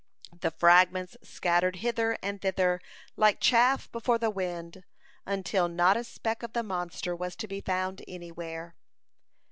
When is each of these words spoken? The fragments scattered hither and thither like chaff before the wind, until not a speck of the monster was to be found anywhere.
The 0.39 0.49
fragments 0.49 1.15
scattered 1.21 1.75
hither 1.75 2.17
and 2.23 2.41
thither 2.41 2.81
like 3.15 3.39
chaff 3.39 3.87
before 3.91 4.17
the 4.17 4.31
wind, 4.31 4.83
until 5.27 5.67
not 5.67 5.95
a 5.95 6.03
speck 6.03 6.41
of 6.41 6.53
the 6.53 6.63
monster 6.63 7.15
was 7.15 7.35
to 7.35 7.47
be 7.47 7.61
found 7.61 8.03
anywhere. 8.07 8.73